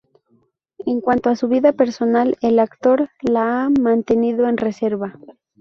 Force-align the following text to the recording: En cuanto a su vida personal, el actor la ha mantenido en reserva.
En 0.87 0.99
cuanto 0.99 1.29
a 1.29 1.35
su 1.35 1.47
vida 1.47 1.73
personal, 1.73 2.35
el 2.41 2.57
actor 2.57 3.11
la 3.21 3.65
ha 3.65 3.69
mantenido 3.69 4.47
en 4.49 4.57
reserva. 4.57 5.13